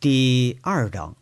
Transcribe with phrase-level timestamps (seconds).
[0.00, 1.14] 第二章，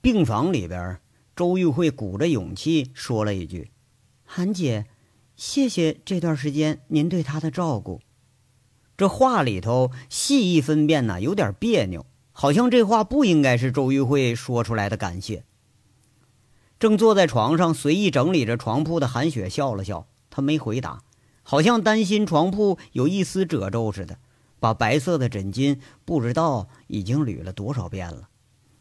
[0.00, 0.98] 病房里边，
[1.36, 3.70] 周玉慧鼓着勇气说了一句
[4.24, 4.86] ：“韩姐，
[5.36, 8.00] 谢谢这段时间您对她的照顾。”
[8.96, 15.44] 这话里头细一分辨呢，有点别扭，好像这话不应该是周玉慧说出来的感谢。
[16.78, 21.02] 正坐在床上随意整理着床铺的韩雪笑了笑，她没回答，
[21.42, 24.16] 好像担心床铺有一丝褶皱似的。
[24.60, 28.28] 把白色的枕巾不知道已经捋了多少遍了，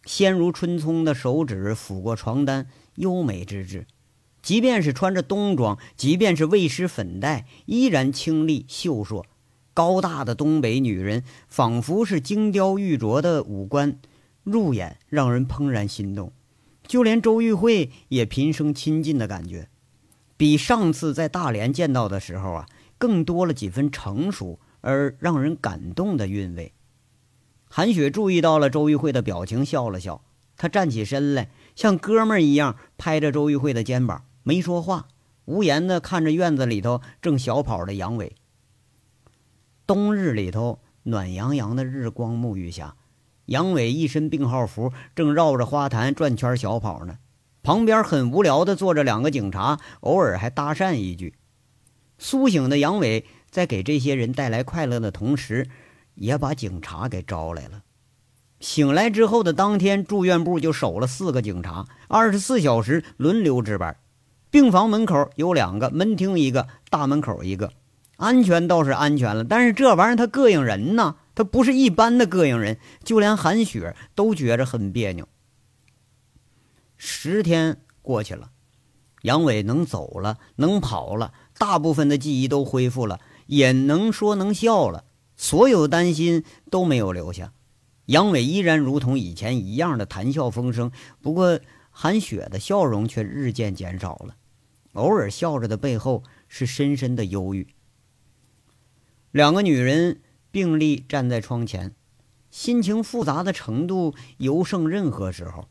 [0.06, 3.88] 纤如春葱的手指抚过床单，优美之至。
[4.42, 9.26] 即便是穿着冬装，即便是未施粉黛，依然清丽秀硕。
[9.74, 14.00] 高大的东北女人，仿佛是精雕玉琢的五官，
[14.44, 16.34] 入眼让人怦然心动。
[16.86, 19.70] 就连周玉慧也平生亲近的感觉，
[20.36, 22.68] 比上次在大连见到的时候啊，
[22.98, 24.60] 更多了几分成熟。
[24.82, 26.74] 而让人感动的韵味。
[27.72, 30.24] 韩雪注意到了周玉慧的表情，笑了笑。
[30.58, 35.08] 她站起身来，像哥们儿一样拍着周玉慧的肩膀，没说话，
[35.46, 38.36] 无言的看着院子里头正小跑的杨伟。
[39.86, 42.96] 冬日里头，暖洋洋的日光沐浴下，
[43.46, 47.20] 杨伟一身病号服，正绕着花坛转圈小跑呢。
[47.62, 51.36] 旁边很无聊的坐着两个警察，偶尔还搭讪一句。
[52.18, 53.26] 苏醒的杨伟。
[53.50, 55.68] 在给这些人带来快乐的同时，
[56.16, 57.84] 也把警察给招来了。
[58.60, 63.96] 醒来之后的当天，住院部就守了四个警察，二十四小时轮流值班。
[64.52, 67.72] 病房门口有两个，门厅一个，大门口一个。
[68.18, 75.26] 安全倒是安全了，但是这玩意儿它膈应人呐，它不是一般的膈应人，就连韩雪都觉着很别扭。
[76.98, 78.50] 十天过去了，
[79.22, 83.22] 杨伟能走了，能跑了，大部分的记忆都恢复了。
[83.50, 85.06] 也能说能笑了，
[85.36, 87.52] 所有担心都没有留下。
[88.06, 91.60] 杨伟依然如同以前一样的谈笑风生，不过
[91.90, 94.36] 韩雪的笑容却日渐减少了，
[94.94, 97.68] 偶尔笑着的背后是深深的忧郁。
[99.32, 100.22] 两个女人
[100.52, 101.96] 并立站在窗前，
[102.52, 105.68] 心情复杂的程度尤胜任何时候。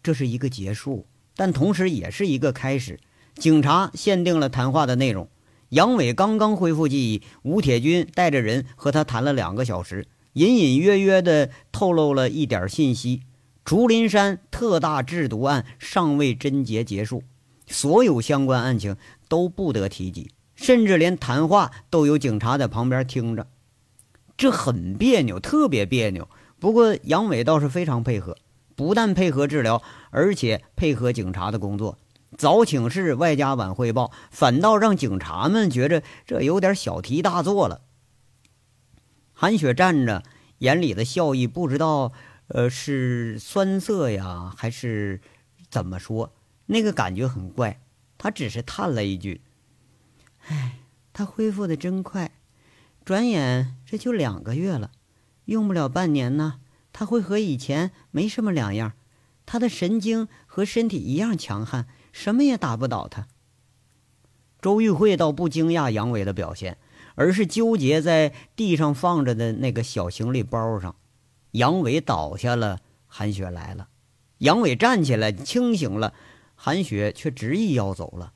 [0.00, 3.00] 这是一个结束，但同时也是一个开始。
[3.34, 5.28] 警察限定了谈话的内容。
[5.70, 13.22] 杨伟刚刚恢复记忆，吴铁军带着人和他谈了两个小时，隐隐约约地透露了一点信息：
[13.64, 17.24] 竹林山特大制毒案尚未侦结结束，
[17.66, 18.96] 所有相关案情
[19.28, 23.48] 都不得提及，甚至连谈话都有警察在旁边听着。
[24.36, 26.28] 这很别扭，特别别扭。
[26.60, 28.36] 不过杨伟倒是非常配合，
[28.76, 31.98] 不但配合治疗，而且配合警察的工作。
[32.36, 37.82] 早请示，外加晚汇报，反倒让警察们觉着这有点小题大做了。
[39.32, 40.22] 韩雪站着，
[40.58, 42.12] 眼里的笑意不知道，
[42.48, 45.20] 呃，是酸涩呀，还是
[45.70, 46.34] 怎么说？
[46.66, 47.80] 那个感觉很怪。
[48.18, 49.42] 她只是叹了一句
[50.48, 50.80] ：“哎，
[51.12, 52.32] 他恢复的真快，
[53.04, 54.90] 转眼这就两个月了，
[55.44, 56.60] 用不了半年呢，
[56.92, 58.92] 他会和以前没什么两样。
[59.46, 61.86] 他的神经和身体一样强悍。”
[62.16, 63.28] 什么也打不倒他。
[64.62, 66.78] 周玉慧倒不惊讶杨伟的表现，
[67.14, 70.96] 而是纠结在地上放着的那个小行李包上。
[71.50, 73.88] 杨伟倒下了，韩雪来了。
[74.38, 76.14] 杨伟站起来，清醒了，
[76.54, 78.32] 韩雪却执意要走了，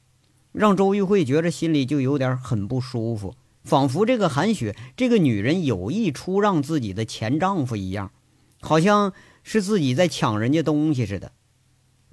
[0.52, 8.12] 让周玉慧觉着心里就有点很不舒服，仿佛这个韩雪这个女人有意出让自己的前丈夫一样，
[8.60, 11.32] 好像是自己在抢人家东西似的。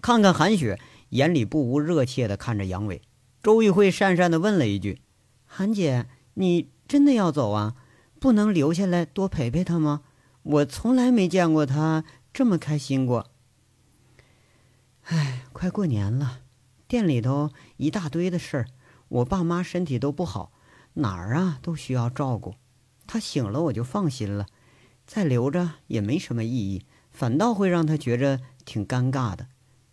[0.01, 0.79] 看看韩雪。
[1.09, 3.01] 眼里不无热切地看着杨伟，
[3.41, 5.01] 周玉慧讪讪地问了一句
[5.45, 7.75] ：“韩姐，你真的要走啊？
[8.19, 10.01] 不能留下来多陪陪他吗？
[10.44, 12.03] 我从来没见过他
[12.34, 13.31] 这么开心过。”
[15.06, 16.41] 哎，快过年了，
[16.88, 18.67] 店里头一大堆的事儿，
[19.07, 20.51] 我爸妈身体都不好，
[20.96, 22.56] 哪儿啊都需要照顾。
[23.06, 24.47] 他醒了我就放心了，
[25.06, 29.47] 再留着也没什么意义，反倒会让他觉着挺尴尬的。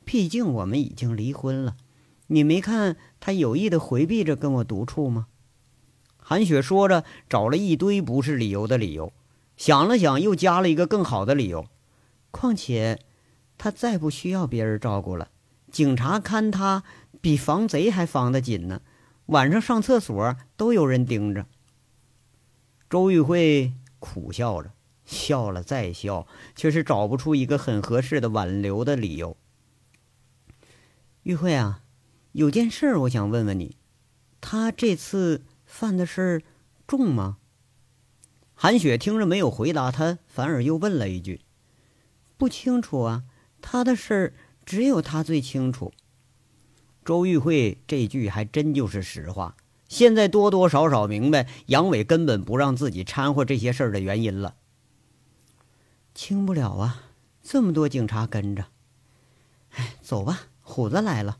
[0.04, 1.76] 毕竟我们已经离婚了，
[2.28, 5.26] 你没看他有意的回避着跟我独处吗？
[6.16, 9.12] 韩雪说着，找了一堆不是理由的理由，
[9.56, 11.66] 想了想，又加了一个更好的理由。
[12.30, 12.98] 况且，
[13.58, 15.28] 他再不需要别人照顾了，
[15.70, 16.82] 警察看他
[17.20, 18.80] 比防贼还防得紧呢，
[19.26, 21.46] 晚上上厕所都有人盯着。
[22.88, 24.72] 周玉慧苦笑着，
[25.04, 29.36] 笑了再笑，却是找不出一个很合适的挽留的理由。
[31.24, 31.80] 玉慧啊，
[32.32, 33.78] 有件事我想问问你，
[34.42, 36.42] 他这次犯的事
[36.86, 37.38] 重吗？
[38.54, 41.40] 韩雪听着没有回答他，反而又问了一句
[42.36, 43.24] ：“不清楚啊，
[43.62, 44.34] 他的事
[44.66, 45.94] 只有他最清楚。
[47.06, 49.56] 周玉慧这句还真就是实话。
[49.88, 54.56] 现在多多少少明白杨伟根本不让自己掺和这些事儿的原因了。
[56.14, 57.04] 轻不了啊，
[57.42, 58.66] 这么多警察跟着。
[59.70, 61.38] 哎，走吧，虎子来了。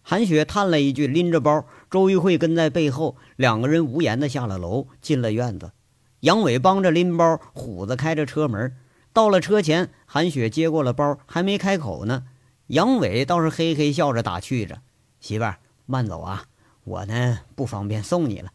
[0.00, 5.72] 韩雪叹了一句，拎着包，周玉慧跟在背后，两个人无言的下了楼，进了院子。
[6.20, 8.74] 杨伟帮着拎包，虎子开着车门。
[9.12, 12.24] 到了车前，韩雪接过了包，还没开口呢，
[12.68, 14.80] 杨伟倒是嘿嘿笑着打趣着
[15.20, 16.44] ：“媳妇儿，慢走啊。”
[16.84, 18.50] 我呢不方便送你了，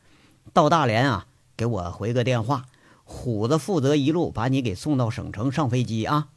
[0.52, 2.66] 到大连啊，给我回个电话，
[3.06, 6.28] 虎子负责一路把你给送到省城上飞机啊。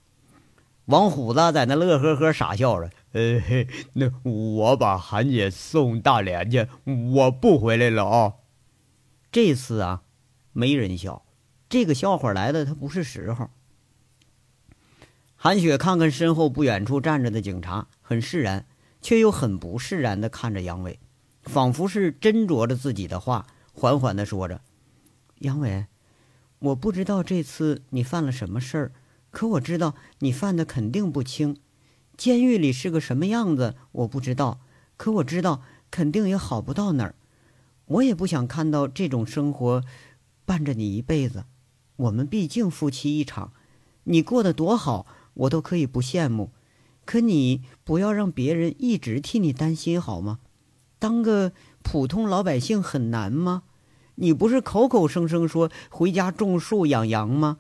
[0.85, 3.41] 王虎子在那乐呵呵傻笑着，呃，
[3.95, 6.69] 那我把韩姐送大连去，
[7.15, 8.35] 我不回来了啊。
[9.33, 10.03] 这次啊，
[10.53, 11.25] 没人笑，
[11.69, 13.51] 这个笑话来的他不是时候。
[15.35, 18.67] 韩雪看看身后不远处站着的警察，很释然，
[19.01, 21.01] 却又很不释然的看着杨伟。
[21.45, 24.61] 仿佛是斟酌着自己的话，缓缓地说着
[25.41, 25.87] ：“杨伟，
[26.59, 28.93] 我不知道这次你犯了什么事儿，
[29.31, 31.57] 可我知道你犯的肯定不轻。
[32.21, 34.61] 监狱里是个什么样子，我不知道，
[34.99, 37.15] 可我知道肯定也好不到哪儿。
[37.87, 39.83] 我也不想看到这种生活
[40.45, 41.45] 伴着你一辈子。
[41.97, 43.55] 我们毕竟夫妻一场，
[44.05, 46.51] 你过得多好，我都可以不羡慕。
[47.07, 50.41] 可你不要让别人一直替你担心，好吗？”
[51.01, 51.53] 当个
[51.83, 53.63] 普通老百姓很难吗？
[54.17, 57.57] 你不是口口声声说回家种树养羊吗？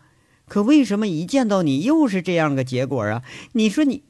[0.47, 3.23] 可为什么一见到你又是这样个结果啊？
[3.53, 4.03] 你说你，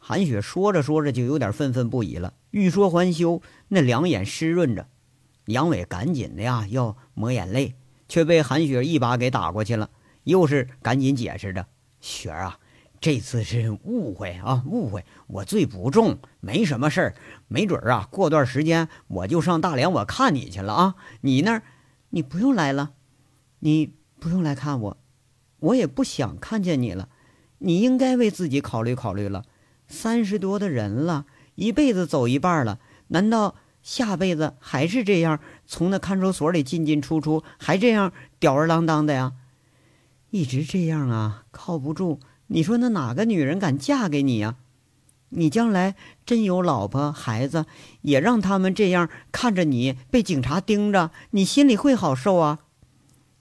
[0.00, 2.34] 韩雪说着说着就有点愤愤不已了。
[2.50, 4.88] 欲说还休，那两眼湿润着。
[5.44, 7.76] 杨伟赶紧的呀要抹眼泪，
[8.08, 9.90] 却被韩雪一把给打过去了。
[10.24, 11.66] 又是赶紧解释着
[12.00, 12.58] ：“雪儿啊。”
[13.00, 15.06] 这次是误会啊，误会！
[15.26, 17.14] 我罪不重，没什么事儿。
[17.48, 20.94] 没准儿啊，过段时间我就上大连，我看你去了啊。
[21.22, 21.62] 你那儿，
[22.10, 22.92] 你不用来了，
[23.60, 24.98] 你不用来看我，
[25.60, 27.08] 我也不想看见你了。
[27.58, 29.44] 你应该为自己考虑考虑了。
[29.90, 31.26] 三十多的人了，
[31.56, 32.78] 一辈子走一半了，
[33.08, 39.32] 难道下辈子还是这样，从那看守所里进进出出，还这样吊儿郎当的呀？
[40.30, 42.20] 一直这样啊，靠不住。
[42.46, 44.56] 你说那哪个女人敢嫁给你呀？
[45.30, 47.66] 你将来真有老婆孩子，
[48.02, 52.60] 也让他们这样看着你被警察盯着，你心里会好受啊？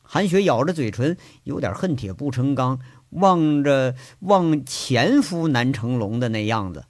[0.02, 6.86] 韩雪咬着嘴唇，有点恨铁不成钢，望着望前夫难成龙的那样子。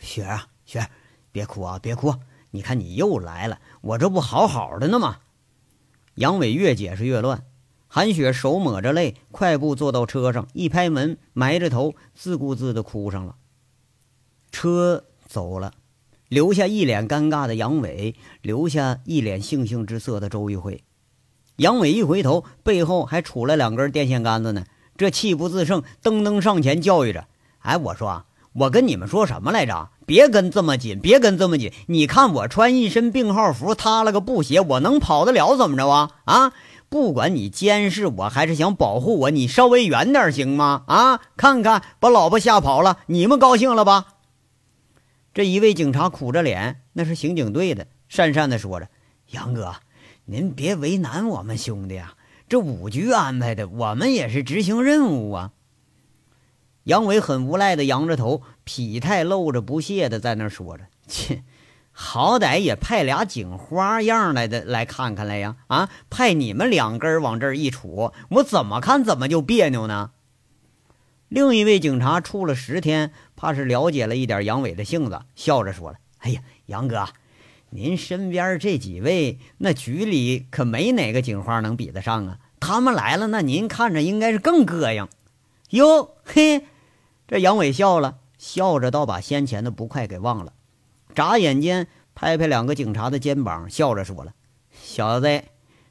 [0.00, 0.90] 雪啊雪儿，
[1.32, 2.14] 别哭啊别哭！
[2.50, 5.18] 你看你又来了，我这不好好的呢吗？
[6.14, 7.44] 杨伟越解释越乱。
[7.86, 13.36] 韩雪手抹着泪，快步坐到车上，一拍门，埋着头，自顾自的哭上了。
[14.50, 15.72] 车走了，
[16.28, 20.84] 留下一脸尴尬的杨伟，留下一脸悻悻之色的周玉慧。
[21.56, 24.64] 杨伟一回头，背后还杵了两根电线杆子呢，
[24.98, 27.26] 这气不自胜，噔噔上前教育着
[27.62, 29.88] ：“哎，我说，我跟你们说什么来着？
[30.04, 31.72] 别跟这么紧，别跟这么紧！
[31.86, 36.10] 你看我穿一身病号服，塌了个布鞋，我能跑得了怎么着啊？
[36.24, 36.52] 啊！”
[36.90, 40.84] 不管你监视我还是想保护我，你稍微远点行吗？
[40.86, 44.06] 啊，看看把老婆吓跑了，你们高兴了吧？
[45.34, 48.88] 这一位警察苦着脸，那是刑警队的，讪讪的说着
[49.32, 49.74] ：“杨哥，
[50.24, 52.14] 您别为难我们兄弟啊，
[52.48, 55.52] 这五局安排的，我们也是执行任务啊。”
[56.84, 61.42] 杨伟很无赖的扬着头，痞态露着不屑的在那说着：“切。”
[62.00, 65.56] 好歹也派俩警花样来的来看看来呀！
[65.66, 70.12] 啊，派你们两根往这儿一杵，我怎么看怎么就别扭呢？
[71.28, 77.08] 另一位警察处了十天，怕是了解了一点杨伟的性子，笑着说了：“哎呀，杨哥，
[77.70, 82.38] 您身边这几位那局里可没哪个警花能比得上啊！
[82.60, 85.06] 他们来了，那您看着应该是更膈应。”
[85.70, 86.64] 哟嘿，
[87.26, 90.54] 这杨伟笑了笑着，倒把先前的不快给忘了。
[91.14, 94.32] 眨眼间，拍拍两个警察的肩膀，笑着说了
[94.72, 95.44] ：“小子，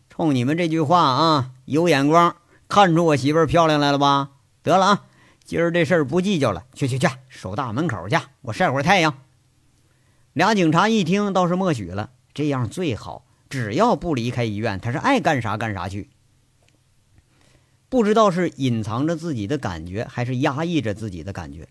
[0.10, 2.36] 冲你们这句话啊，有眼光，
[2.68, 4.32] 看出我媳妇漂亮来了吧？
[4.64, 5.06] 得了啊，
[5.46, 9.14] 今儿这事儿不计较了，去去去，守大门口去，我晒会儿太阳。”
[10.38, 16.12] 俩警察一听，倒是默许了，这样最好，只要不离开医院，他是爱干啥干啥去。
[17.90, 21.68] 不知道是隐藏着自己的感觉，还是压抑着自己的感觉。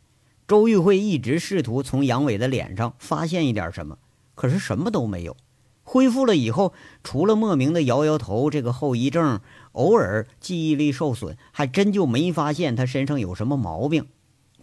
[0.48, 3.98] 周玉慧一直试图从杨伟的脸上发现一点什么，
[4.34, 5.36] 可是什么都没有。
[5.84, 6.72] 恢复了以后，
[7.04, 14.08] 除了莫名的摇摇头，这个后遗症偶尔记忆力受损，还真就没发现他身上有什么毛病。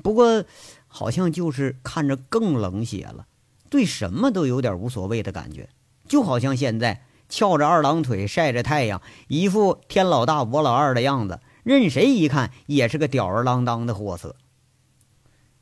[0.01, 0.43] 不过，
[0.88, 3.27] 好像就是看着更冷血了，
[3.73, 5.67] 对什么都有点无所谓的感觉，
[6.07, 14.35] 就好像现在翘着二郎腿晒着太阳，一副天老大我老二的样子，任谁一看也是个吊儿郎当的货色。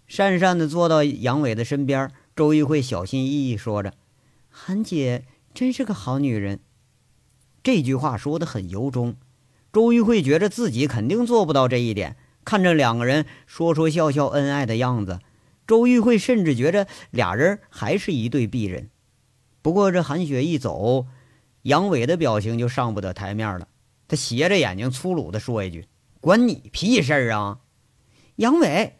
[0.09, 3.93] 讪讪的坐到杨伟的身边，周玉慧小心翼翼说着
[4.51, 6.59] ：“韩姐真是个好女人。”
[7.63, 9.15] 这句话说的很由衷。
[9.71, 12.17] 周玉慧觉得自己肯定做不到这一点。
[12.43, 15.19] 看着两个人说说笑笑、恩爱的样子，
[15.71, 18.89] 周玉慧甚至觉着俩人还是一对璧人。
[19.61, 21.07] 不过这韩雪一走，
[21.61, 23.69] 杨伟的表情就上不得台面了。
[24.09, 25.87] 他斜着眼睛，粗鲁地说一句
[26.19, 27.59] ：“关你屁事啊！”
[28.35, 28.97] 杨伟，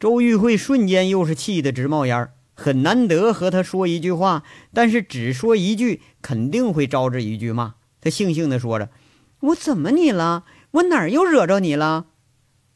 [0.00, 4.42] 周玉慧瞬间又是气得直冒烟很难得和他说一句话，
[4.72, 7.76] 但是只说一句肯定会招致一句骂。
[8.00, 8.90] 他悻悻地说着
[9.38, 10.42] ：“我怎么你了？
[10.72, 12.06] 我哪儿又惹着你了？”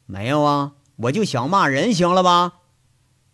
[0.07, 2.56] 没有啊，我就想骂人，行了吧？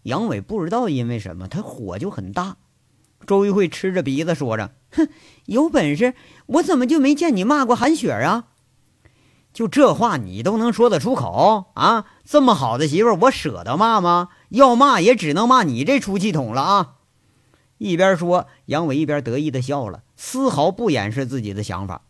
[0.04, 2.58] 杨伟不知道因为什么，他火就很大。
[3.26, 5.08] 周玉慧吃着鼻子说着：“哼，
[5.46, 6.14] 有本事
[6.48, 8.48] 我怎么就没见你骂过韩雪啊？
[9.54, 12.06] 就这话你都能说得出口啊？
[12.26, 14.30] 这么好的媳妇，我舍得骂吗？
[14.50, 16.96] 要骂也只能骂你这出气筒了啊！”
[17.78, 22.04] 一边说，杨伟一边得意的笑了，丝毫不掩饰自己的想法。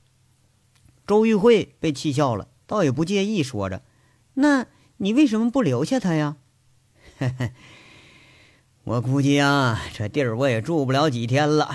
[1.06, 3.82] 周玉慧被气笑了，倒也不介意，说着。
[4.36, 6.38] 那你为什么不留下他呀？
[7.18, 7.52] 嘿嘿，
[8.86, 11.70] 我估计啊，这地儿我也住不了几天了，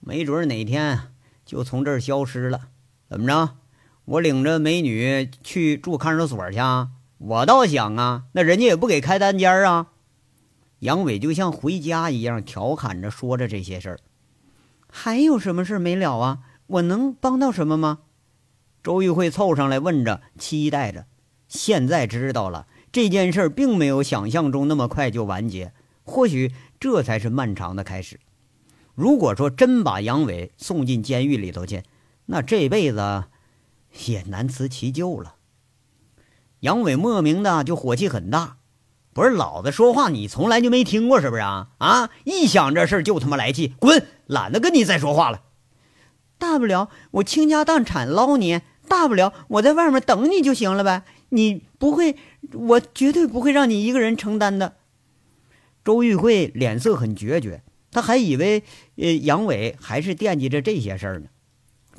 [0.00, 0.98] 没准哪天
[1.44, 2.68] 就从这儿消失了。
[3.06, 3.56] 怎么着？
[4.06, 6.88] 我领着美女去住看守所去啊？
[7.18, 9.88] 我倒想啊，那人家也不给开单间啊。
[10.78, 13.98] 杨伟就像回家一样调侃着说着这些事儿。
[14.88, 16.38] 还有什么事没了啊？
[16.66, 17.98] 我能帮到什么吗？
[18.82, 21.04] 周玉慧凑上来问着，期待着。
[21.46, 25.74] 现在知道了，这件事并没有想象中那么快就完结，
[26.04, 28.20] 或许这才是漫长的开始。
[28.94, 31.82] 如果说真把杨伟送进监狱里头去，
[32.26, 33.24] 那这辈子
[34.06, 35.34] 也难辞其咎了。
[36.60, 38.58] 杨伟莫名的就火气很大，
[39.12, 41.68] 不是老子说话你从来就没听过是不是啊？
[41.78, 42.10] 啊！
[42.24, 44.06] 一想这事就他妈来气，滚！
[44.26, 45.42] 懒得跟你再说话了。
[46.38, 51.02] 大不了我倾家荡产捞你，大不了我在外面等你就行了呗。
[51.30, 52.16] 你不会，
[52.52, 54.76] 我绝对不会让你一个人承担的。
[55.84, 58.62] 周玉慧脸色很决绝，他还以为
[58.96, 61.26] 呃杨伟还是惦记着这些事儿呢。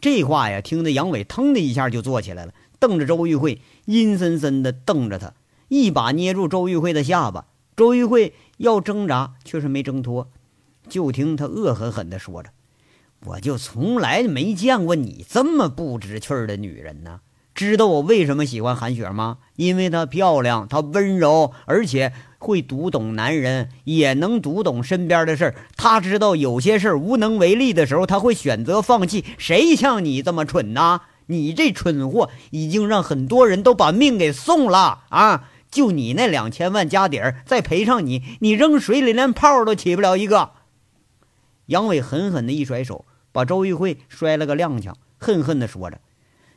[0.01, 5.33] 这话呀，听得杨伟腾的一下就坐起来了，瞪着周玉慧，阴森森的瞪着他，
[5.67, 7.45] 一把捏住周玉慧的下巴。
[7.75, 10.29] 周玉慧要挣扎，却是没挣脱。
[10.87, 12.49] 就听他恶狠狠地说着
[13.25, 17.21] ：“我就从来没见过你这么不知趣儿的女人呢。”
[17.55, 19.37] 知道我为什么喜欢韩雪吗？
[19.55, 22.13] 因为她漂亮，她温柔，而且
[22.45, 25.55] 会读懂男人，也能读懂身边的事儿。
[25.75, 29.25] 她知道有些事儿无能为力的时候，他会选择放弃。
[29.39, 31.01] 谁像你这么蠢呢？
[31.25, 35.49] 你这蠢货已经让很多人都把命给送了啊！
[35.71, 40.51] 就你那两千万家底儿，再赔上你，你扔水里连泡都起不了一个。
[41.65, 45.99] 杨伟狠狠的一甩手，把周玉慧摔了个踉跄，恨恨的说着。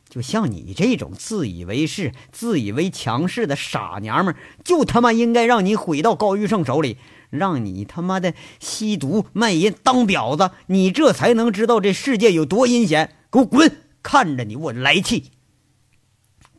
[0.09, 6.97] 就像你这种自以为是、自以为强势的傻娘们，就他妈应该让你毁到高玉胜手里，
[7.29, 13.13] 让你他妈的吸毒卖淫当婊子，你这才能知道这世界有多阴险。
[13.31, 13.71] 给我滚！
[14.01, 15.25] 看着你我来气。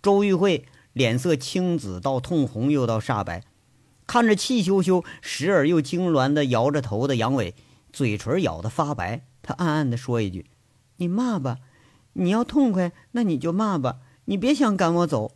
[0.01, 3.43] 周玉慧脸色青紫到通红，又到煞白，
[4.07, 7.57] 看着气羞羞、时而又痉挛的摇着头的杨伟，
[7.93, 9.23] 嘴唇咬得发白。
[9.43, 10.47] 他暗暗地说一句
[10.99, 11.57] ：“你骂吧。”
[12.21, 13.97] 你要痛快，那你就骂吧，
[14.27, 15.33] 你别想赶我走。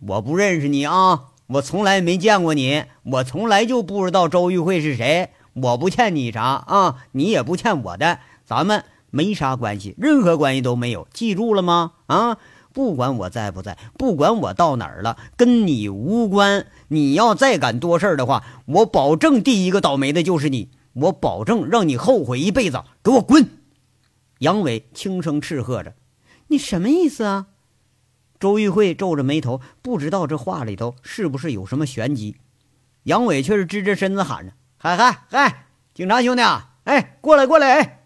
[0.00, 5.28] 我不认识你啊，我从来没见过你，我从来就不知道周玉慧是谁。
[5.52, 11.92] 我不欠你啥啊，你也不欠我的，咱们没啥关系，任何关系都没有，记住了吗？
[12.06, 12.38] 啊，
[12.72, 16.64] 不管我在不在，不管我到哪儿了，跟你无关。
[16.88, 22.82] 你要再敢多事儿的话，我保证第一个倒霉的就是你，我保证让你后悔一辈子。
[23.02, 23.46] 给我滚！
[24.38, 25.94] 杨伟轻声斥喝着
[26.48, 27.48] ：“你什么意思啊？”
[28.38, 32.36] 周玉慧皱着眉头，不知道这话里头是不是有什么玄机。
[33.02, 38.04] 杨伟却是支着身子喊着：“嗨嗨嗨，警察兄弟啊，哎，过来过来！”哎，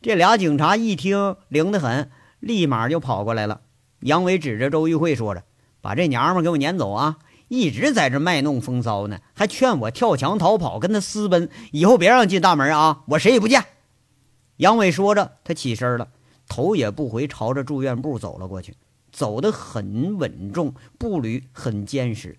[0.00, 2.10] 这俩警察一听灵得很，
[2.40, 3.60] 立马就跑过来了。
[4.00, 5.44] 杨伟指着周玉慧说着
[5.82, 7.18] ：“把这娘们给我撵走啊！
[7.48, 13.02] 一直在这卖弄风骚呢，还劝我跳墙逃跑，跟他私奔，以后别让进大门啊！
[13.08, 13.62] 我谁也不见。”
[14.58, 16.12] 杨伟说着，他起身了，
[16.48, 18.76] 头也不回，朝着住院部走了过去，
[19.10, 22.38] 走得很稳重，步履很坚实。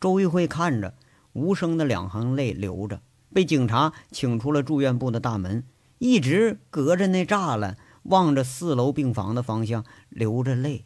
[0.00, 0.94] 周玉慧看着，
[1.32, 3.00] 无声的两行泪流着，
[3.34, 5.64] 被警察请出了住院部的大门，
[5.98, 10.84] 一直隔着那栅栏望着四楼病房的方向，流着泪。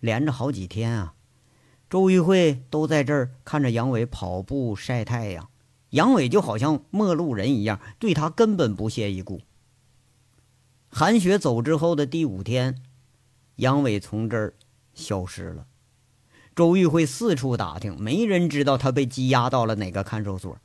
[0.00, 1.14] 连着好几天啊，
[1.90, 5.48] 周玉慧都在这儿看着杨伟跑步晒太阳，
[5.90, 9.40] 杨伟就好像陌路人一样，对他根本不屑一顾。
[10.90, 12.82] 韩雪走之后的第五天，
[13.56, 14.54] 杨伟从这儿
[14.94, 15.66] 消失了。
[16.54, 20.58] 周玉慧四处打听，没人知道他被羁押到了哪个看守所。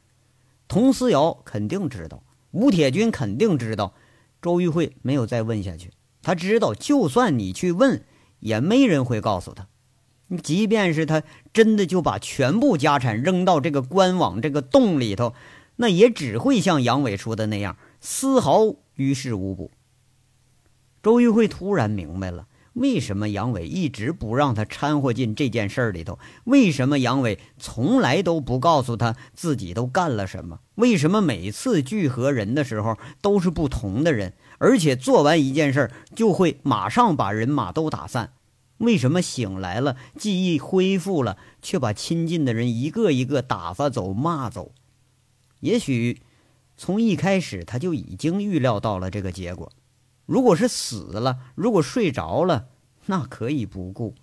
[0.67, 3.93] 佟思瑶肯定知道，吴铁军肯定知道。
[4.41, 8.03] 周玉慧没有再问下去，他知道，就算你去问，
[8.39, 9.67] 也没人会告诉他。
[10.37, 11.21] 即便是他
[11.53, 15.33] 真的就把全部家产扔到这个官网这个洞里头，
[15.75, 19.71] 那也只会像杨伟说的那样，丝毫于事无补。
[21.01, 26.17] 周玉慧突然明白了，为什么杨伟一直不让他掺和进这件事儿里头？
[26.45, 30.59] 为什么杨伟从来都不告诉他自己都干了什么？
[30.75, 38.31] 为什么每次聚合人的时候都是不同的人，而且做完一件事就会马上把人马都打散？
[38.83, 44.73] 为什么醒来了，记忆恢复了，却把亲近的人一个一个打发走、骂走？
[45.61, 46.21] 也许
[46.75, 49.71] 从一开始他就已经预料到了这个结果。
[50.25, 52.67] 如果是死了，如果睡着了，
[53.05, 54.15] 那可以不顾；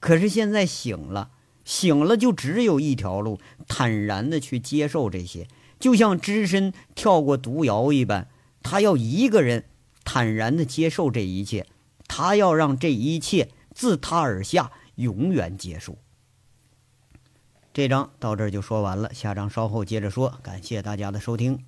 [0.00, 1.30] 可是现在醒了，
[1.64, 3.38] 醒了就只有一条路：
[3.68, 5.46] 坦然的去接受这些，
[5.78, 8.28] 就像只身跳过毒窑一般。
[8.62, 9.66] 他要一个人
[10.02, 11.66] 坦然的接受这一切，
[12.08, 13.50] 他要让这一切
[13.80, 15.96] 自他而下，永远结束。
[17.72, 20.38] 这章到这儿就说完了，下章稍后接着说。
[20.42, 21.64] 感谢大家的收听。